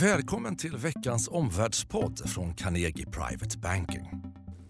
Välkommen 0.00 0.56
till 0.56 0.76
veckans 0.76 1.28
omvärldspodd 1.28 2.30
från 2.30 2.54
Carnegie 2.54 3.06
Private 3.06 3.58
Banking. 3.58 4.10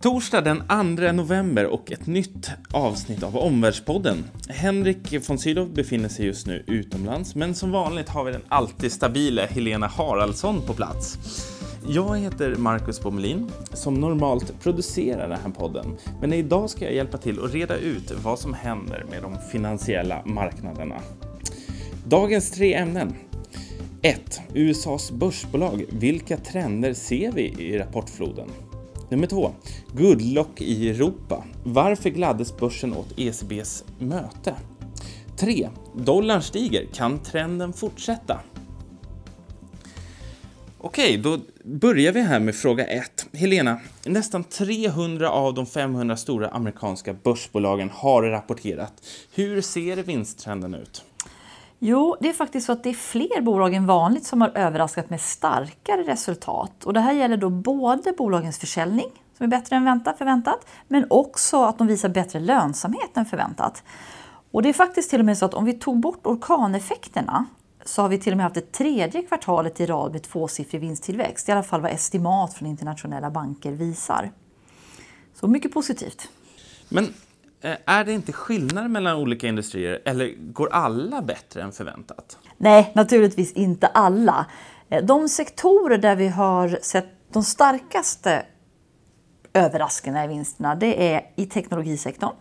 Torsdag 0.00 0.40
den 0.40 0.62
2 0.98 1.12
november 1.12 1.66
och 1.66 1.92
ett 1.92 2.06
nytt 2.06 2.50
avsnitt 2.72 3.22
av 3.22 3.36
Omvärldspodden. 3.36 4.24
Henrik 4.48 5.28
von 5.28 5.38
Sydow 5.38 5.74
befinner 5.74 6.08
sig 6.08 6.26
just 6.26 6.46
nu 6.46 6.64
utomlands, 6.66 7.34
men 7.34 7.54
som 7.54 7.70
vanligt 7.70 8.08
har 8.08 8.24
vi 8.24 8.32
den 8.32 8.42
alltid 8.48 8.92
stabile 8.92 9.46
Helena 9.50 9.86
Haraldsson 9.86 10.62
på 10.62 10.74
plats. 10.74 11.18
Jag 11.88 12.18
heter 12.18 12.54
Marcus 12.54 13.00
Bommelin 13.00 13.50
som 13.72 13.94
normalt 13.94 14.60
producerar 14.60 15.28
den 15.28 15.40
här 15.40 15.50
podden. 15.50 15.96
Men 16.20 16.32
idag 16.32 16.70
ska 16.70 16.84
jag 16.84 16.94
hjälpa 16.94 17.18
till 17.18 17.44
att 17.44 17.54
reda 17.54 17.76
ut 17.76 18.12
vad 18.22 18.38
som 18.38 18.54
händer 18.54 19.04
med 19.10 19.22
de 19.22 19.36
finansiella 19.52 20.22
marknaderna. 20.24 21.00
Dagens 22.04 22.50
tre 22.50 22.74
ämnen. 22.74 23.14
1. 24.06 24.40
USAs 24.54 25.10
börsbolag. 25.10 25.84
Vilka 25.88 26.36
trender 26.36 26.94
ser 26.94 27.32
vi 27.32 27.42
i 27.42 27.78
rapportfloden? 27.78 28.48
Nummer 29.10 29.26
2. 29.26 29.52
Guldlock 29.92 30.60
i 30.60 30.90
Europa. 30.90 31.44
Varför 31.64 32.10
gladdes 32.10 32.56
börsen 32.56 32.94
åt 32.94 33.18
ECBs 33.18 33.84
möte? 33.98 34.54
3. 35.36 35.68
Dollarn 35.94 36.42
stiger. 36.42 36.86
Kan 36.94 37.18
trenden 37.18 37.72
fortsätta? 37.72 38.40
Okej, 40.78 41.16
då 41.16 41.38
börjar 41.64 42.12
vi 42.12 42.20
här 42.20 42.40
med 42.40 42.54
fråga 42.54 42.86
1. 42.86 43.26
Helena, 43.32 43.80
nästan 44.04 44.44
300 44.44 45.30
av 45.30 45.54
de 45.54 45.66
500 45.66 46.16
stora 46.16 46.48
amerikanska 46.48 47.14
börsbolagen 47.14 47.90
har 47.90 48.22
rapporterat. 48.22 48.92
Hur 49.34 49.60
ser 49.60 49.96
vinsttrenden 49.96 50.74
ut? 50.74 51.04
Jo, 51.78 52.16
det 52.20 52.28
är 52.28 52.32
faktiskt 52.32 52.66
så 52.66 52.72
att 52.72 52.82
det 52.82 52.90
är 52.90 52.94
fler 52.94 53.40
bolag 53.40 53.74
än 53.74 53.86
vanligt 53.86 54.26
som 54.26 54.40
har 54.40 54.52
överraskat 54.54 55.10
med 55.10 55.20
starkare 55.20 56.02
resultat. 56.02 56.84
Och 56.84 56.92
det 56.92 57.00
här 57.00 57.12
gäller 57.12 57.36
då 57.36 57.50
både 57.50 58.12
bolagens 58.12 58.58
försäljning, 58.58 59.06
som 59.36 59.44
är 59.44 59.48
bättre 59.48 59.76
än 59.76 59.84
väntat, 59.84 60.18
förväntat, 60.18 60.66
men 60.88 61.06
också 61.10 61.64
att 61.64 61.78
de 61.78 61.86
visar 61.86 62.08
bättre 62.08 62.40
lönsamhet 62.40 63.16
än 63.16 63.26
förväntat. 63.26 63.82
Och 64.50 64.62
det 64.62 64.68
är 64.68 64.72
faktiskt 64.72 65.10
till 65.10 65.20
och 65.20 65.26
med 65.26 65.38
så 65.38 65.44
att 65.44 65.54
om 65.54 65.64
vi 65.64 65.72
tog 65.72 66.00
bort 66.00 66.26
orkaneffekterna 66.26 67.44
så 67.84 68.02
har 68.02 68.08
vi 68.08 68.18
till 68.18 68.32
och 68.32 68.36
med 68.36 68.44
haft 68.44 68.54
det 68.54 68.72
tredje 68.72 69.22
kvartalet 69.22 69.80
i 69.80 69.86
rad 69.86 70.12
med 70.12 70.22
tvåsiffrig 70.22 70.80
vinsttillväxt. 70.80 71.48
I 71.48 71.52
alla 71.52 71.62
fall 71.62 71.80
vad 71.80 71.90
estimat 71.90 72.54
från 72.54 72.68
internationella 72.68 73.30
banker 73.30 73.72
visar. 73.72 74.30
Så 75.34 75.48
mycket 75.48 75.74
positivt. 75.74 76.28
Men 76.88 77.14
Eh, 77.60 77.76
är 77.86 78.04
det 78.04 78.12
inte 78.12 78.32
skillnad 78.32 78.90
mellan 78.90 79.16
olika 79.16 79.46
industrier 79.46 80.02
eller 80.04 80.34
går 80.52 80.68
alla 80.72 81.22
bättre 81.22 81.62
än 81.62 81.72
förväntat? 81.72 82.38
Nej, 82.56 82.92
naturligtvis 82.94 83.52
inte 83.52 83.86
alla. 83.86 84.46
Eh, 84.88 85.04
de 85.04 85.28
sektorer 85.28 85.98
där 85.98 86.16
vi 86.16 86.28
har 86.28 86.78
sett 86.82 87.06
de 87.32 87.42
starkaste 87.42 88.46
överraskningarna 89.52 90.24
i 90.24 90.28
vinsterna, 90.28 90.74
det 90.74 91.14
är 91.14 91.22
i 91.36 91.46
teknologisektorn, 91.46 92.34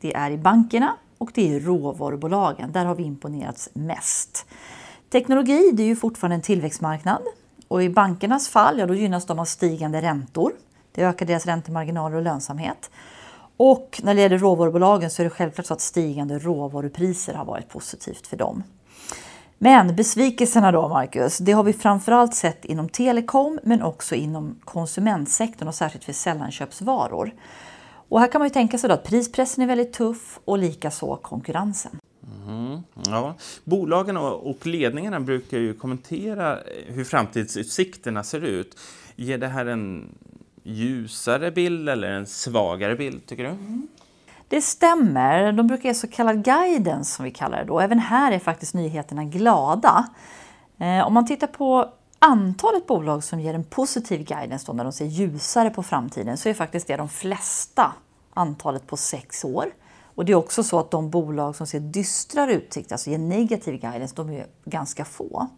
det 0.00 0.14
är 0.14 0.30
i 0.30 0.38
bankerna 0.38 0.96
och 1.18 1.30
det 1.34 1.48
är 1.48 1.56
i 1.56 1.60
råvarubolagen. 1.60 2.72
Där 2.72 2.84
har 2.84 2.94
vi 2.94 3.02
imponerats 3.02 3.70
mest. 3.72 4.46
Teknologi 5.10 5.70
det 5.72 5.82
är 5.82 5.86
ju 5.86 5.96
fortfarande 5.96 6.34
en 6.34 6.42
tillväxtmarknad 6.42 7.22
och 7.68 7.82
i 7.82 7.88
bankernas 7.88 8.48
fall 8.48 8.78
ja, 8.78 8.86
då 8.86 8.94
gynnas 8.94 9.26
de 9.26 9.38
av 9.38 9.44
stigande 9.44 10.02
räntor. 10.02 10.52
Det 10.92 11.02
ökar 11.02 11.26
deras 11.26 11.46
räntemarginaler 11.46 12.16
och 12.16 12.22
lönsamhet. 12.22 12.90
Och 13.62 14.00
när 14.02 14.14
det 14.14 14.20
gäller 14.20 14.38
råvarubolagen 14.38 15.10
så 15.10 15.22
är 15.22 15.24
det 15.24 15.30
självklart 15.30 15.66
så 15.66 15.74
att 15.74 15.80
stigande 15.80 16.38
råvarupriser 16.38 17.34
har 17.34 17.44
varit 17.44 17.68
positivt 17.68 18.26
för 18.26 18.36
dem. 18.36 18.62
Men 19.58 19.96
besvikelserna 19.96 20.72
då, 20.72 20.88
Marcus, 20.88 21.38
det 21.38 21.52
har 21.52 21.64
vi 21.64 21.72
framförallt 21.72 22.34
sett 22.34 22.64
inom 22.64 22.88
telekom 22.88 23.58
men 23.62 23.82
också 23.82 24.14
inom 24.14 24.56
konsumentsektorn 24.64 25.68
och 25.68 25.74
särskilt 25.74 26.04
för 26.04 26.12
sällanköpsvaror. 26.12 27.34
Och 28.08 28.20
här 28.20 28.32
kan 28.32 28.38
man 28.38 28.48
ju 28.48 28.52
tänka 28.52 28.78
sig 28.78 28.88
då 28.88 28.94
att 28.94 29.04
prispressen 29.04 29.64
är 29.64 29.68
väldigt 29.68 29.92
tuff 29.92 30.38
och 30.44 30.58
likaså 30.58 31.16
konkurrensen. 31.16 31.92
Mm, 32.46 32.82
ja. 33.06 33.34
Bolagen 33.64 34.16
och 34.16 34.66
ledningarna 34.66 35.20
brukar 35.20 35.58
ju 35.58 35.74
kommentera 35.74 36.52
eh, 36.52 36.94
hur 36.94 37.04
framtidsutsikterna 37.04 38.22
ser 38.22 38.40
ut. 38.40 38.76
Ger 39.16 39.38
det 39.38 39.48
här 39.48 39.66
en 39.66 40.14
ljusare 40.62 41.50
bild 41.50 41.88
eller 41.88 42.10
en 42.10 42.26
svagare 42.26 42.96
bild, 42.96 43.26
tycker 43.26 43.44
du? 43.44 43.50
Mm. 43.50 43.88
Det 44.48 44.60
stämmer. 44.60 45.52
De 45.52 45.66
brukar 45.66 45.88
ge 45.88 45.94
så 45.94 46.08
kallad 46.08 46.44
guidance 46.44 47.16
som 47.16 47.24
vi 47.24 47.30
kallar 47.30 47.58
det 47.58 47.64
då. 47.64 47.80
Även 47.80 47.98
här 47.98 48.32
är 48.32 48.38
faktiskt 48.38 48.74
nyheterna 48.74 49.24
glada. 49.24 50.08
Eh, 50.78 51.06
om 51.06 51.14
man 51.14 51.26
tittar 51.26 51.46
på 51.46 51.88
antalet 52.18 52.86
bolag 52.86 53.24
som 53.24 53.40
ger 53.40 53.54
en 53.54 53.64
positiv 53.64 54.24
guidance 54.24 54.66
då, 54.66 54.72
när 54.72 54.84
de 54.84 54.92
ser 54.92 55.04
ljusare 55.04 55.70
på 55.70 55.82
framtiden 55.82 56.36
så 56.36 56.48
är 56.48 56.54
faktiskt 56.54 56.86
det 56.86 56.96
de 56.96 57.08
flesta 57.08 57.92
antalet 58.34 58.86
på 58.86 58.96
sex 58.96 59.44
år. 59.44 59.66
Och 60.14 60.24
det 60.24 60.32
är 60.32 60.36
också 60.36 60.62
så 60.62 60.78
att 60.78 60.90
de 60.90 61.10
bolag 61.10 61.56
som 61.56 61.66
ser 61.66 61.80
dystrare 61.80 62.52
utsikter, 62.52 62.94
alltså 62.94 63.10
ger 63.10 63.18
negativ 63.18 63.80
guidance, 63.80 64.14
de 64.16 64.30
är 64.30 64.46
ganska 64.64 65.04
få. 65.04 65.48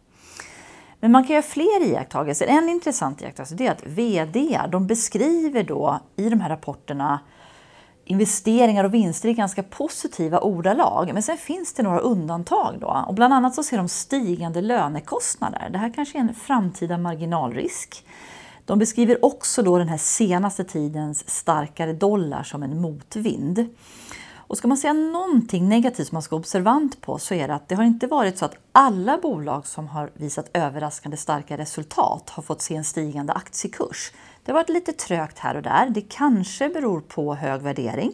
Men 1.03 1.13
man 1.13 1.25
kan 1.25 1.35
göra 1.35 1.43
fler 1.43 1.83
iakttagelser. 1.83 2.47
En 2.47 2.69
intressant 2.69 3.23
iakttagelse 3.23 3.65
är 3.65 3.71
att 3.71 3.87
VD 3.87 4.61
de 4.73 4.87
beskriver 4.87 5.63
då 5.63 6.01
i 6.17 6.29
de 6.29 6.41
här 6.41 6.49
rapporterna 6.49 7.21
investeringar 8.05 8.85
och 8.85 8.95
vinster 8.95 9.29
i 9.29 9.35
ganska 9.35 9.63
positiva 9.63 10.41
ordalag. 10.41 11.11
Men 11.13 11.23
sen 11.23 11.37
finns 11.37 11.75
det 11.75 11.83
några 11.83 11.99
undantag 11.99 12.77
då. 12.81 13.05
Och 13.09 13.15
bland 13.15 13.35
annat 13.35 13.55
så 13.55 13.63
ser 13.63 13.77
de 13.77 13.89
stigande 13.89 14.61
lönekostnader. 14.61 15.69
Det 15.71 15.79
här 15.79 15.93
kanske 15.95 16.19
är 16.19 16.21
en 16.21 16.35
framtida 16.35 16.99
marginalrisk. 16.99 18.07
De 18.65 18.79
beskriver 18.79 19.25
också 19.25 19.63
då 19.63 19.79
den 19.79 19.89
här 19.89 19.99
senaste 19.99 20.65
tidens 20.65 21.29
starkare 21.29 21.93
dollar 21.93 22.43
som 22.43 22.63
en 22.63 22.81
motvind. 22.81 23.69
Och 24.53 24.59
ska 24.59 24.69
man 24.69 24.77
säga 24.77 24.93
någonting 24.93 25.69
negativt 25.69 26.09
som 26.09 26.17
man 26.17 26.23
ska 26.23 26.37
vara 26.37 26.41
observant 26.41 27.01
på 27.01 27.19
så 27.19 27.35
är 27.35 27.49
det 27.49 27.55
att 27.55 27.69
det 27.69 27.75
har 27.75 27.85
inte 27.85 28.07
varit 28.07 28.39
så 28.39 28.45
att 28.45 28.57
alla 28.73 29.19
bolag 29.19 29.67
som 29.67 29.89
har 29.89 30.11
visat 30.15 30.51
överraskande 30.53 31.17
starka 31.17 31.59
resultat 31.59 32.31
har 32.31 32.43
fått 32.43 32.63
se 32.63 32.77
en 32.77 32.85
stigande 32.85 33.33
aktiekurs. 33.33 34.13
Det 34.45 34.53
har 34.53 34.59
varit 34.59 34.69
lite 34.69 34.93
trögt 34.93 35.39
här 35.39 35.55
och 35.55 35.63
där. 35.63 35.91
Det 35.91 36.01
kanske 36.01 36.69
beror 36.69 37.01
på 37.01 37.35
hög 37.35 37.63
värdering. 37.63 38.13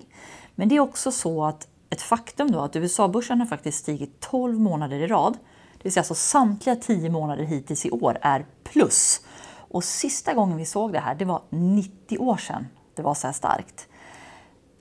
Men 0.54 0.68
det 0.68 0.76
är 0.76 0.80
också 0.80 1.12
så 1.12 1.44
att 1.44 1.68
ett 1.90 2.02
faktum 2.02 2.50
då 2.50 2.60
att 2.60 2.76
USA-börsen 2.76 3.40
har 3.40 3.46
faktiskt 3.46 3.78
stigit 3.78 4.20
12 4.20 4.60
månader 4.60 4.96
i 4.96 5.06
rad. 5.06 5.32
Det 5.76 5.84
vill 5.84 5.92
säga 5.92 6.00
alltså 6.00 6.14
samtliga 6.14 6.76
10 6.76 7.10
månader 7.10 7.44
hittills 7.44 7.86
i 7.86 7.90
år 7.90 8.18
är 8.22 8.46
plus. 8.64 9.20
Och 9.50 9.84
sista 9.84 10.34
gången 10.34 10.56
vi 10.56 10.64
såg 10.64 10.92
det 10.92 11.00
här, 11.00 11.14
det 11.14 11.24
var 11.24 11.42
90 11.50 12.18
år 12.18 12.36
sedan 12.36 12.66
det 12.94 13.02
var 13.02 13.14
så 13.14 13.26
här 13.26 13.34
starkt. 13.34 13.88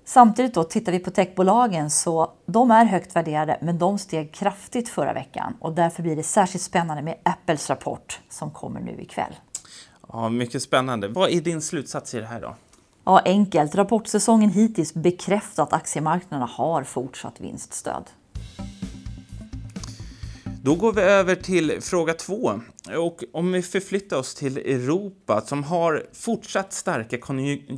Samtidigt 0.10 0.54
då 0.54 0.64
tittar 0.64 0.92
vi 0.92 1.00
på 1.00 1.12
techbolagen 1.12 1.90
så 1.90 2.32
de 2.46 2.72
är 2.72 2.86
högt 2.86 3.16
värderade 3.16 3.58
men 3.62 3.78
de 3.78 3.98
steg 3.98 4.34
kraftigt 4.34 4.90
förra 4.90 5.14
veckan 5.14 5.58
och 5.60 5.74
därför 5.74 6.04
blir 6.04 6.16
det 6.16 6.24
särskilt 6.24 6.64
spännande 6.64 7.04
med 7.04 7.16
Apples 7.24 7.70
rapport 7.70 8.20
som 8.30 8.52
kommer 8.52 8.82
nu 8.82 9.02
ikväll. 9.02 9.36
Ja, 10.08 10.30
mycket 10.30 10.62
spännande. 10.62 11.08
Vad 11.08 11.30
är 11.30 11.42
din 11.42 11.62
slutsats 11.62 12.14
i 12.14 12.20
det 12.20 12.26
här 12.26 12.42
då? 12.42 12.56
Ja, 13.04 13.22
enkelt. 13.26 13.76
Rapportsäsongen 13.76 14.50
hittills 14.50 14.94
bekräftar 14.94 15.64
att 15.64 15.74
aktiemarknaderna 15.74 16.50
har 16.52 16.84
fortsatt 16.84 17.42
vinststöd. 17.42 18.04
Då 20.68 20.76
går 20.76 20.94
vi 20.94 21.02
över 21.02 21.36
till 21.36 21.82
fråga 21.82 22.14
två. 22.14 22.62
Och 22.98 23.24
om 23.34 23.52
vi 23.52 23.62
förflyttar 23.62 24.18
oss 24.18 24.36
till 24.36 24.58
Europa 24.58 25.42
som 25.42 25.64
har 25.64 26.06
fortsatt 26.14 26.74
starka 26.74 27.18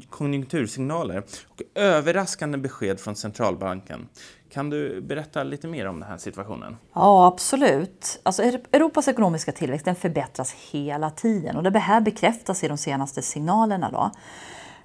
konjunktursignaler 0.09 1.23
och 1.47 1.61
överraskande 1.75 2.57
besked 2.57 2.99
från 2.99 3.15
centralbanken. 3.15 4.07
Kan 4.51 4.69
du 4.69 5.01
berätta 5.01 5.43
lite 5.43 5.67
mer 5.67 5.87
om 5.87 5.99
den 5.99 6.09
här 6.09 6.17
situationen? 6.17 6.77
Ja, 6.93 7.27
absolut. 7.27 8.19
Alltså, 8.23 8.43
Europas 8.43 9.07
ekonomiska 9.07 9.51
tillväxt 9.51 9.85
den 9.85 9.95
förbättras 9.95 10.55
hela 10.71 11.09
tiden 11.09 11.55
och 11.55 11.63
det 11.63 11.79
här 11.79 12.01
bekräftas 12.01 12.63
i 12.63 12.67
de 12.67 12.77
senaste 12.77 13.21
signalerna. 13.21 13.91
Då. 13.91 14.11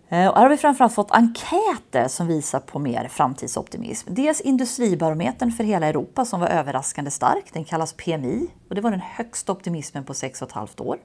Eh, 0.09 0.29
och 0.29 0.37
här 0.37 0.43
har 0.43 0.49
vi 0.49 0.57
framförallt 0.57 0.95
fått 0.95 1.11
enkäter 1.11 2.09
som 2.09 2.27
visar 2.27 2.61
på 2.61 2.79
mer 2.79 3.09
framtidsoptimism. 3.09 4.09
Dels 4.15 4.41
Industribarometern 4.41 5.53
för 5.53 5.65
hela 5.65 5.87
Europa 5.87 6.25
som 6.25 6.41
var 6.41 6.49
överraskande 6.49 7.11
stark. 7.11 7.45
Den 7.53 7.65
kallas 7.65 7.93
PMI 7.93 8.47
och 8.69 8.75
det 8.75 8.81
var 8.81 8.91
den 8.91 9.01
högsta 9.01 9.53
optimismen 9.53 10.05
på 10.05 10.13
6,5 10.13 10.83
år. 10.83 10.99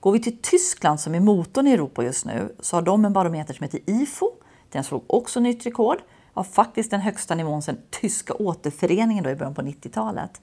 Går 0.00 0.12
vi 0.12 0.22
till 0.22 0.38
Tyskland 0.42 1.00
som 1.00 1.14
är 1.14 1.20
motorn 1.20 1.66
i 1.66 1.72
Europa 1.72 2.04
just 2.04 2.24
nu 2.24 2.56
så 2.60 2.76
har 2.76 2.82
de 2.82 3.04
en 3.04 3.12
barometer 3.12 3.54
som 3.54 3.64
heter 3.64 3.80
IFO. 3.86 4.30
Den 4.68 4.84
slog 4.84 5.04
också 5.06 5.40
nytt 5.40 5.66
rekord. 5.66 5.98
Ja, 6.34 6.44
faktiskt 6.44 6.90
den 6.90 7.00
högsta 7.00 7.34
nivån 7.34 7.62
sedan 7.62 7.78
tyska 7.90 8.34
återföreningen 8.34 9.24
då 9.24 9.30
i 9.30 9.34
början 9.34 9.54
på 9.54 9.62
90-talet. 9.62 10.40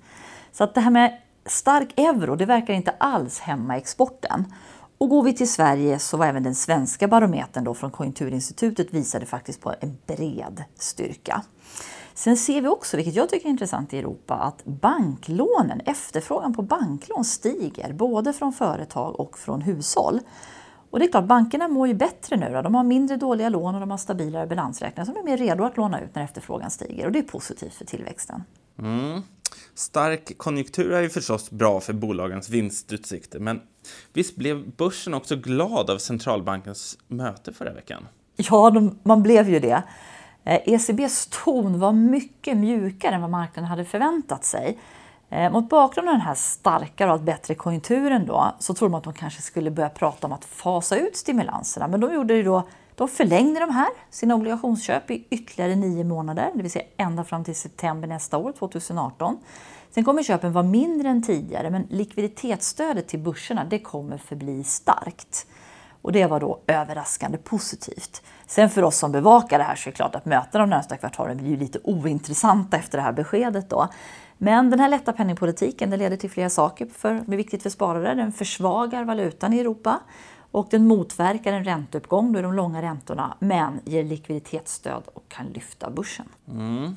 Så 0.52 0.64
att 0.64 0.76
det 0.76 0.82
här 0.82 0.92
med 0.92 1.18
stark 1.46 2.00
euro, 2.00 2.36
det 2.36 2.46
verkar 2.46 2.74
inte 2.74 2.92
alls 2.98 3.40
hämma 3.40 3.78
exporten. 3.78 4.46
Och 5.02 5.10
går 5.10 5.24
vi 5.24 5.34
till 5.34 5.52
Sverige 5.52 6.00
så 6.00 6.18
var 6.18 6.26
även 6.26 6.44
den 6.44 6.56
svenska 6.56 7.08
barometern 7.08 7.64
då 7.64 7.74
från 7.74 7.92
Konjunkturinstitutet 7.92 8.94
visade 8.94 9.26
faktiskt 9.26 9.62
på 9.62 9.74
en 9.80 9.98
bred 10.08 10.64
styrka. 10.76 11.44
Sen 12.14 12.38
ser 12.38 12.62
vi 12.62 12.68
också, 12.68 12.98
vilket 12.98 13.16
jag 13.16 13.30
tycker 13.30 13.46
är 13.46 13.50
intressant 13.50 13.94
i 13.94 13.98
Europa, 13.98 14.34
att 14.36 14.66
banklånen, 14.66 15.82
efterfrågan 15.86 16.54
på 16.54 16.62
banklån 16.62 17.26
stiger 17.26 17.94
både 17.94 18.34
från 18.34 18.54
företag 18.54 19.20
och 19.20 19.38
från 19.38 19.62
hushåll. 19.62 20.20
Och 20.92 21.00
det 21.00 21.06
är 21.06 21.12
klart, 21.12 21.26
bankerna 21.26 21.68
mår 21.68 21.88
ju 21.88 21.94
bättre 21.94 22.38
nu. 22.38 22.50
Då. 22.54 22.62
De 22.62 22.76
har 22.76 22.84
mindre 22.84 23.18
dåliga 23.18 23.50
lån 23.50 23.76
och 23.76 23.82
de 23.82 23.92
har 23.92 23.98
stabilare 23.98 24.48
balansräkningar 24.48 25.06
så 25.06 25.12
de 25.12 25.20
är 25.20 25.24
mer 25.24 25.38
redo 25.38 25.64
att 25.64 25.78
låna 25.78 26.02
ut 26.02 26.16
när 26.16 26.24
efterfrågan 26.24 26.72
stiger 26.72 27.06
och 27.06 27.12
det 27.12 27.20
är 27.20 27.24
positivt 27.24 27.74
för 27.74 27.86
tillväxten. 27.86 28.44
Mm. 28.80 29.22
Stark 29.76 30.38
konjunktur 30.38 30.92
är 30.92 31.02
ju 31.02 31.10
förstås 31.10 31.52
bra 31.52 31.80
för 31.80 31.94
bolagens 31.94 32.50
vinstutsikter 32.50 33.40
men 33.40 33.62
visst 34.14 34.36
blev 34.36 34.70
börsen 34.70 35.14
också 35.14 35.36
glad 35.36 35.90
av 35.90 35.98
centralbankens 35.98 36.98
möte 37.08 37.54
förra 37.54 37.74
veckan? 37.74 38.08
Ja, 38.36 38.70
de, 38.70 39.00
man 39.04 39.24
blev 39.24 39.50
ju 39.50 39.60
det. 39.60 39.84
Eh, 40.44 40.60
ECBs 40.66 41.28
ton 41.44 41.80
var 41.80 41.92
mycket 41.92 42.58
mjukare 42.58 43.16
än 43.16 43.22
vad 43.22 43.30
marknaden 43.30 43.70
hade 43.70 43.86
förväntat 43.86 44.46
sig. 44.46 44.78
Eh, 45.30 45.52
mot 45.52 45.70
bakgrund 45.70 46.10
av 46.10 46.14
den 46.14 46.22
här 46.22 46.36
starkare 46.36 47.10
och 47.10 47.14
allt 47.14 47.24
bättre 47.24 47.56
konjunkturen 47.56 48.26
då, 48.26 48.56
så 48.60 48.74
trodde 48.74 48.92
man 48.92 48.98
att 48.98 49.04
de 49.04 49.14
kanske 49.14 49.42
skulle 49.42 49.72
börja 49.72 49.90
prata 49.90 50.28
om 50.28 50.34
att 50.34 50.46
fasa 50.46 50.98
ut 50.98 51.18
stimulanserna. 51.18 51.88
Men 51.88 52.00
de, 52.00 52.14
gjorde 52.14 52.34
ju 52.34 52.44
då, 52.44 52.68
de 53.02 53.08
förlängde 53.08 53.60
de 53.60 53.70
här, 53.70 53.90
sina 54.10 54.36
obligationsköp 54.36 55.12
i 55.12 55.26
ytterligare 55.30 55.76
nio 55.76 56.04
månader, 56.04 56.52
det 56.56 56.62
vill 56.62 56.72
säga 56.72 56.86
ända 56.98 57.24
fram 57.24 57.44
till 57.44 57.56
september 57.56 58.08
nästa 58.08 58.38
år, 58.38 58.52
2018. 58.52 59.38
Sen 59.92 60.04
kommer 60.04 60.24
köpen 60.24 60.54
vara 60.54 60.64
mindre 60.64 61.10
än 61.10 61.24
tidigare, 61.24 61.70
men 61.70 61.88
likviditetsstödet 61.90 63.08
till 63.08 63.20
börserna 63.20 63.66
det 63.66 63.80
kommer 63.80 64.18
förbli 64.18 64.64
starkt. 64.64 65.48
Och 66.02 66.12
det 66.12 66.26
var 66.26 66.40
då 66.40 66.60
överraskande 66.68 67.38
positivt. 67.38 68.22
Sen 68.46 68.70
för 68.70 68.84
oss 68.84 68.98
som 68.98 69.12
bevakar 69.12 69.58
det 69.58 69.64
här 69.64 69.76
så 69.76 69.90
är 69.90 69.92
det 69.92 69.96
klart 69.96 70.16
att 70.16 70.26
mötena 70.26 70.64
de 70.64 70.70
närmsta 70.70 70.98
kvartalen 70.98 71.38
blir 71.38 71.58
lite 71.58 71.80
ointressanta 71.84 72.78
efter 72.78 72.98
det 72.98 73.04
här 73.04 73.14
beskedet 73.14 73.70
då. 73.70 73.88
Men 74.38 74.70
den 74.70 74.80
här 74.80 74.90
lätta 74.90 75.14
penningpolitiken 75.14 75.90
den 75.90 76.00
leder 76.00 76.18
till 76.18 76.30
flera 76.30 76.50
saker 76.50 76.88
som 77.02 77.34
är 77.34 77.38
viktigt 77.38 77.64
för 77.64 77.70
sparare. 77.70 78.16
Den 78.16 78.32
försvagar 78.32 79.04
valutan 79.04 79.54
i 79.54 79.60
Europa 79.60 80.00
och 80.52 80.68
den 80.72 80.88
motverkar 80.88 81.54
en 81.54 81.64
ränteuppgång, 81.64 82.32
då 82.34 82.40
är 82.40 82.44
de 82.44 82.54
långa 82.54 82.82
räntorna, 82.82 83.38
men 83.40 83.80
ger 83.86 84.04
likviditetsstöd 84.04 85.04
och 85.14 85.30
kan 85.30 85.48
lyfta 85.48 85.90
börsen. 85.90 86.26
Mm. 86.52 86.96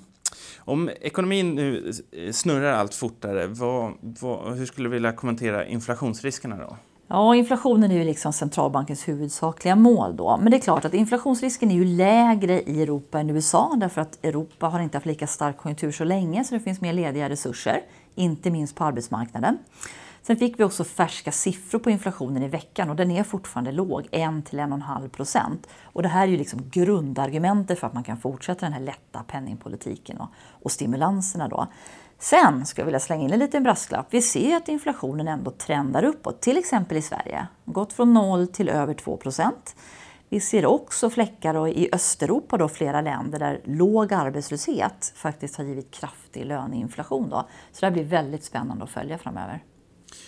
Om 0.59 0.91
ekonomin 1.01 1.55
nu 1.55 1.93
snurrar 2.33 2.73
allt 2.73 2.95
fortare, 2.95 3.47
vad, 3.47 3.93
vad, 4.01 4.57
hur 4.57 4.67
skulle 4.67 4.89
du 4.89 4.93
vilja 4.93 5.13
kommentera 5.13 5.67
inflationsriskerna 5.67 6.57
då? 6.57 6.77
Ja, 7.07 7.35
inflationen 7.35 7.91
är 7.91 7.95
ju 7.95 8.05
liksom 8.05 8.33
centralbankens 8.33 9.09
huvudsakliga 9.09 9.77
mål 9.77 10.17
då. 10.17 10.37
Men 10.37 10.51
det 10.51 10.57
är 10.57 10.61
klart 10.61 10.85
att 10.85 10.95
inflationsrisken 10.95 11.71
är 11.71 11.75
ju 11.75 11.85
lägre 11.85 12.63
i 12.63 12.83
Europa 12.83 13.21
än 13.21 13.31
i 13.31 13.33
USA 13.33 13.75
därför 13.77 14.01
att 14.01 14.25
Europa 14.25 14.67
har 14.67 14.81
inte 14.81 14.97
haft 14.97 15.07
lika 15.07 15.27
stark 15.27 15.57
konjunktur 15.57 15.93
så 15.93 16.05
länge 16.05 16.45
så 16.45 16.55
det 16.55 16.61
finns 16.61 16.81
mer 16.81 16.93
lediga 16.93 17.29
resurser, 17.29 17.81
inte 18.15 18.51
minst 18.51 18.77
på 18.77 18.85
arbetsmarknaden. 18.85 19.59
Sen 20.27 20.37
fick 20.37 20.61
vi 20.61 20.65
också 20.65 20.85
färska 20.85 21.33
siffror 21.33 21.79
på 21.79 21.91
inflationen 21.91 22.43
i 22.43 22.49
veckan 22.49 22.91
och 22.91 22.97
den 22.97 23.11
är 23.11 23.23
fortfarande 23.23 23.73
låg, 23.73 24.09
1-1,5 24.13 25.09
procent. 25.09 25.69
Och 25.83 26.03
det 26.03 26.09
här 26.09 26.23
är 26.23 26.31
ju 26.31 26.37
liksom 26.37 26.71
grundargumentet 26.71 27.79
för 27.79 27.87
att 27.87 27.95
man 27.95 28.05
kan 28.05 28.17
fortsätta 28.17 28.67
den 28.67 28.73
här 28.73 28.81
lätta 28.81 29.23
penningpolitiken 29.23 30.21
och, 30.21 30.29
och 30.63 30.73
stimulanserna 30.73 31.49
då. 31.49 31.67
Sen 32.19 32.67
skulle 32.67 32.83
jag 32.83 32.87
vilja 32.87 33.01
slänga 33.01 33.25
in 33.25 33.33
en 33.33 33.39
liten 33.39 33.63
brasklapp. 33.63 34.07
Vi 34.11 34.23
ser 34.23 34.57
att 34.57 34.69
inflationen 34.69 35.29
ändå 35.29 35.51
trendar 35.51 36.05
uppåt, 36.05 36.41
till 36.41 36.59
exempel 36.59 36.97
i 36.97 37.03
Sverige. 37.03 37.47
Gått 37.65 37.93
från 37.93 38.15
0 38.15 38.49
till 38.49 38.69
över 38.69 38.95
2 38.95 39.17
procent. 39.17 39.77
Vi 40.29 40.41
ser 40.41 40.67
också 40.67 41.11
fläckar 41.11 41.69
i 41.69 41.89
Östeuropa, 41.93 42.57
då, 42.57 42.69
flera 42.69 43.01
länder 43.01 43.39
där 43.39 43.61
låg 43.65 44.13
arbetslöshet 44.13 45.13
faktiskt 45.17 45.57
har 45.57 45.65
givit 45.65 45.91
kraftig 45.91 46.47
löneinflation. 46.47 47.29
Då. 47.31 47.49
Så 47.73 47.81
det 47.81 47.87
här 47.87 47.93
blir 47.93 48.05
väldigt 48.05 48.45
spännande 48.45 48.85
att 48.85 48.91
följa 48.91 49.19
framöver. 49.19 49.63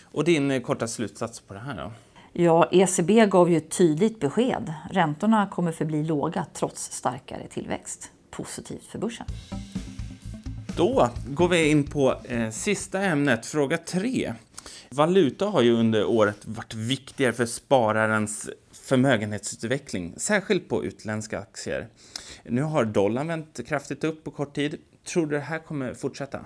Och 0.04 0.24
din 0.24 0.50
eh, 0.50 0.60
korta 0.60 0.88
slutsats 0.88 1.40
på 1.40 1.54
det 1.54 1.60
här 1.60 1.76
då? 1.76 1.92
Ja, 2.32 2.68
ECB 2.72 3.26
gav 3.26 3.50
ju 3.50 3.56
ett 3.56 3.70
tydligt 3.70 4.20
besked. 4.20 4.74
Räntorna 4.90 5.46
kommer 5.46 5.72
förbli 5.72 6.04
låga 6.04 6.46
trots 6.54 6.92
starkare 6.92 7.48
tillväxt. 7.48 8.10
Positivt 8.30 8.84
för 8.84 8.98
börsen. 8.98 9.26
Då 10.76 11.10
går 11.28 11.48
vi 11.48 11.70
in 11.70 11.84
på 11.84 12.20
eh, 12.24 12.50
sista 12.50 13.02
ämnet, 13.02 13.46
fråga 13.46 13.78
tre. 13.78 14.34
Valuta 14.90 15.46
har 15.46 15.62
ju 15.62 15.72
under 15.72 16.04
året 16.04 16.46
varit 16.46 16.74
viktigare 16.74 17.32
för 17.32 17.46
spararens 17.46 18.50
förmögenhetsutveckling, 18.72 20.14
särskilt 20.16 20.68
på 20.68 20.84
utländska 20.84 21.38
aktier. 21.38 21.88
Nu 22.44 22.62
har 22.62 22.84
dollarn 22.84 23.28
vänt 23.28 23.60
kraftigt 23.66 24.04
upp 24.04 24.24
på 24.24 24.30
kort 24.30 24.54
tid. 24.54 24.78
Tror 25.04 25.26
du 25.26 25.36
det 25.36 25.42
här 25.42 25.58
kommer 25.58 25.94
fortsätta? 25.94 26.40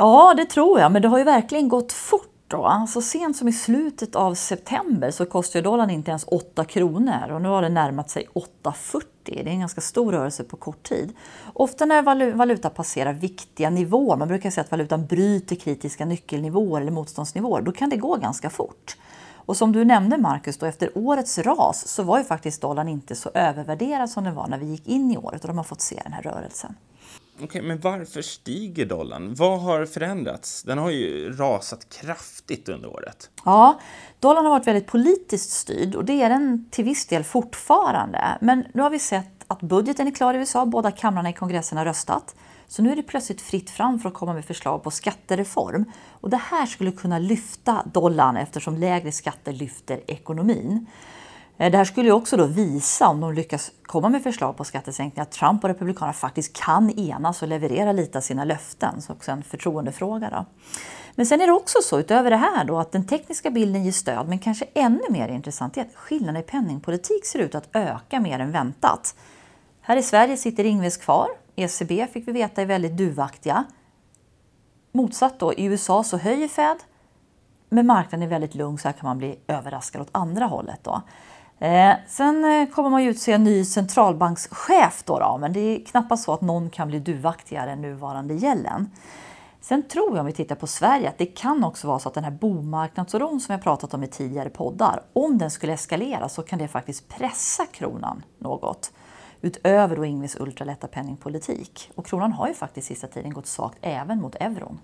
Ja, 0.00 0.34
det 0.36 0.44
tror 0.44 0.80
jag, 0.80 0.92
men 0.92 1.02
det 1.02 1.08
har 1.08 1.18
ju 1.18 1.24
verkligen 1.24 1.68
gått 1.68 1.92
fort. 1.92 2.26
Då. 2.48 2.86
Så 2.88 3.02
sent 3.02 3.36
som 3.36 3.48
i 3.48 3.52
slutet 3.52 4.16
av 4.16 4.34
september 4.34 5.10
så 5.10 5.26
kostade 5.26 5.62
dollarn 5.62 5.90
inte 5.90 6.10
ens 6.10 6.24
8 6.24 6.64
kronor 6.64 7.30
och 7.30 7.42
nu 7.42 7.48
har 7.48 7.62
den 7.62 7.74
närmat 7.74 8.10
sig 8.10 8.28
8,40. 8.34 9.02
Det 9.22 9.40
är 9.40 9.46
en 9.46 9.60
ganska 9.60 9.80
stor 9.80 10.12
rörelse 10.12 10.44
på 10.44 10.56
kort 10.56 10.82
tid. 10.82 11.12
Ofta 11.52 11.84
när 11.84 12.32
valuta 12.32 12.70
passerar 12.70 13.12
viktiga 13.12 13.70
nivåer, 13.70 14.16
man 14.16 14.28
brukar 14.28 14.50
säga 14.50 14.64
att 14.64 14.70
valutan 14.70 15.06
bryter 15.06 15.56
kritiska 15.56 16.04
nyckelnivåer 16.04 16.80
eller 16.80 16.92
motståndsnivåer, 16.92 17.62
då 17.62 17.72
kan 17.72 17.88
det 17.88 17.96
gå 17.96 18.16
ganska 18.16 18.50
fort. 18.50 18.96
Och 19.34 19.56
som 19.56 19.72
du 19.72 19.84
nämnde 19.84 20.18
Marcus, 20.18 20.58
då, 20.58 20.66
efter 20.66 20.90
årets 20.94 21.38
ras 21.38 21.88
så 21.88 22.02
var 22.02 22.18
ju 22.18 22.24
faktiskt 22.24 22.62
dollarn 22.62 22.88
inte 22.88 23.14
så 23.14 23.30
övervärderad 23.34 24.10
som 24.10 24.24
den 24.24 24.34
var 24.34 24.46
när 24.46 24.58
vi 24.58 24.66
gick 24.66 24.88
in 24.88 25.10
i 25.10 25.16
året 25.16 25.42
och 25.42 25.48
de 25.48 25.56
har 25.56 25.64
fått 25.64 25.80
se 25.80 26.00
den 26.04 26.12
här 26.12 26.22
rörelsen. 26.22 26.74
Okej, 27.42 27.62
men 27.62 27.80
varför 27.80 28.22
stiger 28.22 28.86
dollarn? 28.86 29.34
Vad 29.34 29.60
har 29.60 29.86
förändrats? 29.86 30.62
Den 30.62 30.78
har 30.78 30.90
ju 30.90 31.32
rasat 31.32 31.88
kraftigt 31.88 32.68
under 32.68 32.88
året. 32.88 33.30
Ja, 33.44 33.80
dollarn 34.20 34.44
har 34.44 34.50
varit 34.50 34.66
väldigt 34.66 34.86
politiskt 34.86 35.50
styrd 35.50 35.94
och 35.94 36.04
det 36.04 36.22
är 36.22 36.28
den 36.28 36.68
till 36.70 36.84
viss 36.84 37.06
del 37.06 37.24
fortfarande. 37.24 38.38
Men 38.40 38.64
nu 38.74 38.82
har 38.82 38.90
vi 38.90 38.98
sett 38.98 39.44
att 39.46 39.60
budgeten 39.60 40.06
är 40.06 40.10
klar 40.10 40.34
i 40.34 40.36
USA, 40.36 40.66
båda 40.66 40.90
kamrarna 40.90 41.30
i 41.30 41.32
kongressen 41.32 41.78
har 41.78 41.84
röstat. 41.84 42.34
Så 42.68 42.82
nu 42.82 42.92
är 42.92 42.96
det 42.96 43.02
plötsligt 43.02 43.40
fritt 43.40 43.70
fram 43.70 43.98
för 43.98 44.08
att 44.08 44.14
komma 44.14 44.34
med 44.34 44.44
förslag 44.44 44.82
på 44.82 44.90
skattereform. 44.90 45.84
Och 46.10 46.30
det 46.30 46.36
här 46.36 46.66
skulle 46.66 46.92
kunna 46.92 47.18
lyfta 47.18 47.82
dollarn 47.92 48.36
eftersom 48.36 48.76
lägre 48.76 49.12
skatter 49.12 49.52
lyfter 49.52 50.00
ekonomin. 50.06 50.86
Eh, 51.60 51.70
det 51.70 51.78
här 51.78 51.84
skulle 51.84 52.12
också 52.12 52.36
då 52.36 52.46
visa, 52.46 53.08
om 53.08 53.20
de 53.20 53.32
lyckas 53.32 53.70
komma 53.82 54.08
med 54.08 54.22
förslag 54.22 54.56
på 54.56 54.64
skattesänkningar, 54.64 55.22
att 55.22 55.32
Trump 55.32 55.64
och 55.64 55.68
Republikanerna 55.68 56.12
faktiskt 56.12 56.56
kan 56.56 56.90
enas 56.90 57.42
och 57.42 57.48
leverera 57.48 57.92
lite 57.92 58.18
av 58.18 58.22
sina 58.22 58.44
löften. 58.44 59.02
Så 59.02 59.12
också 59.12 59.32
en 59.32 59.42
förtroendefråga. 59.42 60.30
Då. 60.30 60.44
Men 61.14 61.26
sen 61.26 61.40
är 61.40 61.46
det 61.46 61.52
också 61.52 61.78
så, 61.82 61.98
utöver 61.98 62.30
det 62.30 62.36
här, 62.36 62.64
då, 62.64 62.78
att 62.78 62.92
den 62.92 63.06
tekniska 63.06 63.50
bilden 63.50 63.84
ger 63.84 63.92
stöd, 63.92 64.28
men 64.28 64.38
kanske 64.38 64.64
ännu 64.74 65.02
mer 65.10 65.28
intressant 65.28 65.76
är 65.76 65.80
att 65.80 65.94
skillnaden 65.94 66.42
i 66.42 66.44
penningpolitik 66.44 67.26
ser 67.26 67.38
ut 67.38 67.54
att 67.54 67.68
öka 67.72 68.20
mer 68.20 68.38
än 68.38 68.52
väntat. 68.52 69.14
Här 69.80 69.96
i 69.96 70.02
Sverige 70.02 70.36
sitter 70.36 70.64
Ingves 70.64 70.96
kvar. 70.96 71.28
ECB 71.56 72.06
fick 72.12 72.28
vi 72.28 72.32
veta 72.32 72.62
är 72.62 72.66
väldigt 72.66 72.96
duvaktiga. 72.96 73.64
Motsatt 74.92 75.40
då, 75.40 75.54
i 75.54 75.64
USA 75.64 76.04
så 76.04 76.16
höjer 76.16 76.48
Fed, 76.48 76.76
men 77.68 77.86
marknaden 77.86 78.22
är 78.22 78.30
väldigt 78.30 78.54
lugn 78.54 78.78
så 78.78 78.88
här 78.88 78.92
kan 78.92 79.06
man 79.08 79.18
bli 79.18 79.38
överraskad 79.46 80.02
åt 80.02 80.08
andra 80.12 80.46
hållet. 80.46 80.80
Då. 80.82 81.02
Eh, 81.60 81.94
sen 82.06 82.44
eh, 82.44 82.68
kommer 82.68 82.90
man 82.90 83.04
ju 83.04 83.10
utse 83.10 83.32
en 83.32 83.44
ny 83.44 83.64
centralbankschef 83.64 85.02
då, 85.04 85.18
då, 85.18 85.38
men 85.40 85.52
det 85.52 85.60
är 85.60 85.84
knappast 85.84 86.24
så 86.24 86.32
att 86.32 86.40
någon 86.40 86.70
kan 86.70 86.88
bli 86.88 86.98
duvaktigare 86.98 87.70
än 87.70 87.80
nuvarande 87.80 88.34
gällen. 88.34 88.90
Sen 89.60 89.82
tror 89.82 90.10
jag 90.10 90.20
om 90.20 90.26
vi 90.26 90.32
tittar 90.32 90.54
på 90.54 90.66
Sverige 90.66 91.08
att 91.08 91.18
det 91.18 91.26
kan 91.26 91.64
också 91.64 91.86
vara 91.86 91.98
så 91.98 92.08
att 92.08 92.14
den 92.14 92.24
här 92.24 92.30
bomarknadsoron 92.30 93.40
som 93.40 93.52
jag 93.52 93.62
pratat 93.62 93.94
om 93.94 94.02
i 94.02 94.06
tidigare 94.06 94.50
poddar, 94.50 95.02
om 95.12 95.38
den 95.38 95.50
skulle 95.50 95.72
eskalera 95.72 96.28
så 96.28 96.42
kan 96.42 96.58
det 96.58 96.68
faktiskt 96.68 97.08
pressa 97.08 97.66
kronan 97.66 98.22
något. 98.38 98.92
Utöver 99.40 99.96
då 99.96 100.04
Ingves 100.04 100.36
ultralätta 100.40 100.86
penningpolitik. 100.86 101.90
Och 101.94 102.06
kronan 102.06 102.32
har 102.32 102.48
ju 102.48 102.54
faktiskt 102.54 102.86
sista 102.86 103.06
tiden 103.06 103.32
gått 103.32 103.46
svagt 103.46 103.78
även 103.80 104.20
mot 104.20 104.34
euron. 104.34 104.78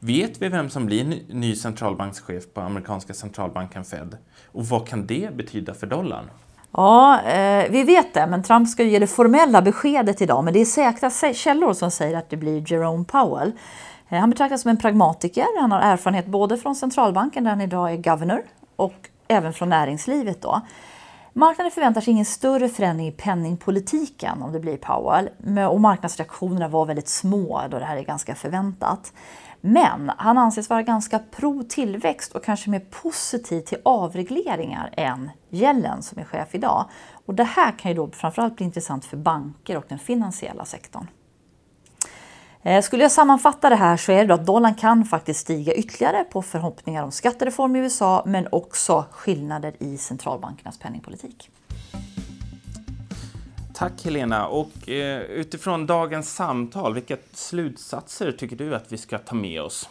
Vet 0.00 0.42
vi 0.42 0.48
vem 0.48 0.70
som 0.70 0.86
blir 0.86 1.22
ny 1.34 1.54
centralbankschef 1.54 2.44
på 2.54 2.60
amerikanska 2.60 3.14
centralbanken 3.14 3.84
Fed? 3.84 4.16
Och 4.52 4.66
vad 4.66 4.88
kan 4.88 5.06
det 5.06 5.36
betyda 5.36 5.74
för 5.74 5.86
dollarn? 5.86 6.30
Ja, 6.72 7.22
eh, 7.22 7.70
vi 7.70 7.82
vet 7.82 8.14
det, 8.14 8.26
men 8.26 8.42
Trump 8.42 8.68
ska 8.68 8.82
ge 8.82 8.98
det 8.98 9.06
formella 9.06 9.62
beskedet 9.62 10.22
idag. 10.22 10.44
Men 10.44 10.52
det 10.52 10.60
är 10.60 10.64
säkra 10.64 11.34
källor 11.34 11.72
som 11.72 11.90
säger 11.90 12.18
att 12.18 12.30
det 12.30 12.36
blir 12.36 12.72
Jerome 12.72 13.04
Powell. 13.04 13.52
Eh, 14.08 14.18
han 14.18 14.30
betraktas 14.30 14.62
som 14.62 14.70
en 14.70 14.76
pragmatiker. 14.76 15.46
Han 15.60 15.72
har 15.72 15.80
erfarenhet 15.80 16.26
både 16.26 16.56
från 16.56 16.74
centralbanken, 16.74 17.44
där 17.44 17.50
han 17.50 17.60
idag 17.60 17.92
är 17.92 17.96
governor, 17.96 18.42
och 18.76 19.08
även 19.28 19.52
från 19.52 19.68
näringslivet. 19.68 20.42
Då. 20.42 20.60
Marknaden 21.38 21.70
förväntar 21.70 22.00
sig 22.00 22.12
ingen 22.12 22.24
större 22.24 22.68
förändring 22.68 23.08
i 23.08 23.12
penningpolitiken 23.12 24.42
om 24.42 24.52
det 24.52 24.60
blir 24.60 24.76
Powell. 24.76 25.30
Och 25.70 25.80
marknadsreaktionerna 25.80 26.68
var 26.68 26.86
väldigt 26.86 27.08
små 27.08 27.62
då 27.70 27.78
det 27.78 27.84
här 27.84 27.96
är 27.96 28.02
ganska 28.02 28.34
förväntat. 28.34 29.12
Men 29.60 30.12
han 30.16 30.38
anses 30.38 30.70
vara 30.70 30.82
ganska 30.82 31.18
pro-tillväxt 31.18 32.32
och 32.32 32.44
kanske 32.44 32.70
mer 32.70 32.80
positiv 32.80 33.60
till 33.60 33.78
avregleringar 33.82 34.90
än 34.96 35.30
Yellen 35.50 36.02
som 36.02 36.18
är 36.18 36.24
chef 36.24 36.54
idag. 36.54 36.84
Och 37.26 37.34
det 37.34 37.44
här 37.44 37.78
kan 37.78 37.90
ju 37.90 37.96
då 37.96 38.10
framförallt 38.10 38.56
bli 38.56 38.66
intressant 38.66 39.04
för 39.04 39.16
banker 39.16 39.76
och 39.76 39.84
den 39.88 39.98
finansiella 39.98 40.64
sektorn. 40.64 41.06
Eh, 42.66 42.82
skulle 42.82 43.02
jag 43.02 43.12
sammanfatta 43.12 43.70
det 43.70 43.76
här 43.76 43.96
så 43.96 44.12
är 44.12 44.24
det 44.24 44.34
att 44.34 44.46
dollarn 44.46 44.74
kan 44.74 45.04
faktiskt 45.04 45.40
stiga 45.40 45.74
ytterligare 45.74 46.24
på 46.24 46.42
förhoppningar 46.42 47.02
om 47.02 47.12
skattereform 47.12 47.76
i 47.76 47.78
USA 47.78 48.22
men 48.26 48.48
också 48.52 49.04
skillnader 49.10 49.74
i 49.78 49.98
centralbankernas 49.98 50.78
penningpolitik. 50.78 51.50
Tack 53.74 54.04
Helena. 54.04 54.46
Och 54.46 54.88
eh, 54.88 55.20
utifrån 55.20 55.86
dagens 55.86 56.34
samtal, 56.34 56.94
vilka 56.94 57.16
slutsatser 57.32 58.32
tycker 58.32 58.56
du 58.56 58.74
att 58.74 58.92
vi 58.92 58.98
ska 58.98 59.18
ta 59.18 59.34
med 59.34 59.62
oss? 59.62 59.88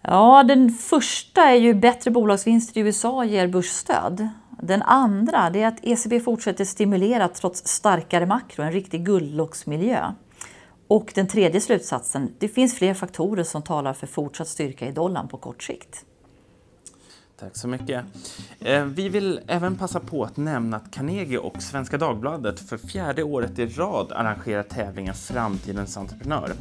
Ja, 0.00 0.42
den 0.42 0.70
första 0.70 1.42
är 1.42 1.56
ju 1.56 1.74
bättre 1.74 2.10
bolagsvinster 2.10 2.80
i 2.80 2.84
USA 2.84 3.24
ger 3.24 3.46
börsstöd. 3.46 4.28
Den 4.62 4.82
andra 4.82 5.38
är 5.38 5.66
att 5.66 5.78
ECB 5.82 6.20
fortsätter 6.20 6.64
stimulera 6.64 7.28
trots 7.28 7.66
starkare 7.66 8.26
makro, 8.26 8.62
en 8.62 8.72
riktig 8.72 9.06
guldlocksmiljö. 9.06 10.12
Och 10.92 11.12
den 11.14 11.28
tredje 11.28 11.60
slutsatsen, 11.60 12.34
det 12.38 12.48
finns 12.48 12.74
fler 12.74 12.94
faktorer 12.94 13.44
som 13.44 13.62
talar 13.62 13.92
för 13.92 14.06
fortsatt 14.06 14.48
styrka 14.48 14.86
i 14.88 14.92
dollarn 14.92 15.28
på 15.28 15.36
kort 15.36 15.62
sikt. 15.62 16.04
Tack 17.42 17.56
så 17.56 17.68
mycket. 17.68 18.04
Eh, 18.60 18.84
vi 18.84 19.08
vill 19.08 19.40
även 19.46 19.76
passa 19.76 20.00
på 20.00 20.24
att 20.24 20.36
nämna 20.36 20.76
att 20.76 20.90
Carnegie 20.90 21.38
och 21.38 21.62
Svenska 21.62 21.98
Dagbladet 21.98 22.60
för 22.60 22.78
fjärde 22.78 23.22
året 23.22 23.58
i 23.58 23.66
rad 23.66 24.12
arrangerar 24.12 24.62
tävlingen 24.62 25.14
Framtidens 25.14 25.96
entreprenör. 25.96 26.52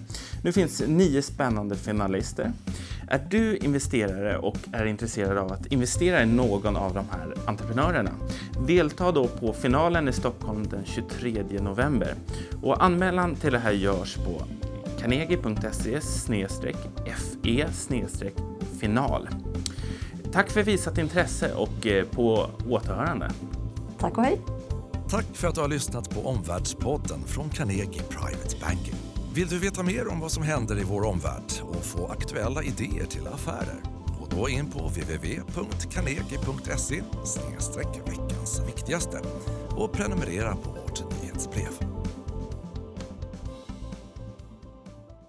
Nu 0.44 0.52
finns 0.52 0.84
nio 0.88 1.22
spännande 1.22 1.76
finalister. 1.76 2.52
Är 3.08 3.28
du 3.30 3.58
investerare 3.58 4.38
och 4.38 4.58
är 4.72 4.86
intresserad 4.86 5.38
av 5.38 5.52
att 5.52 5.66
investera 5.66 6.24
i 6.24 6.26
någon 6.26 6.76
av 6.76 6.94
de 6.94 7.06
här 7.12 7.34
entreprenörerna? 7.46 8.12
Delta 8.68 9.12
då 9.12 9.28
på 9.28 9.54
finalen 9.54 10.08
i 10.08 10.14
Stockholm 10.14 10.68
den 10.68 10.86
23 10.86 11.44
november. 11.62 12.14
Och 12.62 12.84
anmälan 12.84 13.36
till 13.36 13.52
det 13.52 13.60
här 13.60 13.72
görs 13.72 14.16
på 14.16 14.42
carnegie.se 15.02 16.02
fe 17.06 18.42
final. 18.80 19.28
Tack 20.32 20.50
för 20.50 20.64
visat 20.64 20.98
intresse 20.98 21.54
och 21.54 21.88
eh, 21.88 22.06
på 22.06 22.50
återhörande. 22.70 23.32
Tack 24.00 24.18
och 24.18 24.24
hej. 24.24 24.42
Tack 25.10 25.26
för 25.34 25.48
att 25.48 25.56
du 25.56 25.62
har 25.62 25.68
lyssnat 25.68 26.10
på 26.10 26.30
Omvärldspodden 26.30 27.24
från 27.26 27.50
Carnegie 27.50 28.04
Private 28.10 28.56
Banking. 28.62 28.94
Vill 29.34 29.48
du 29.48 29.60
veta 29.60 29.84
mer 29.84 30.08
om 30.08 30.20
vad 30.20 30.32
som 30.32 30.44
händer 30.44 30.80
i 30.80 30.84
vår 30.84 31.06
omvärld 31.06 31.44
och 31.62 31.86
få 31.86 32.08
aktuella 32.08 32.64
idéer 32.64 33.06
till 33.06 33.28
affärer? 33.28 33.82
Gå 34.20 34.26
då 34.30 34.50
in 34.50 34.72
på 34.72 34.80
www.carnegie.se 34.80 37.02
veckans 38.06 38.62
viktigaste 38.68 39.22
och 39.70 39.92
prenumerera 39.92 40.56
på 40.56 40.70
vårt 40.70 41.22
nyhetsbrev. 41.22 41.91